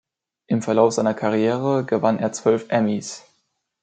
Im 0.47 0.63
Verlauf 0.63 0.93
seiner 0.93 1.13
Karriere 1.13 1.85
gewann 1.85 2.17
er 2.17 2.31
zwölf 2.31 2.71
Emmys. 2.71 3.23